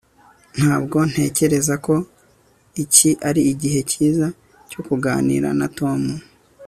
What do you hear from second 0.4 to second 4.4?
ntabwo ntekereza ko iki ari igihe cyiza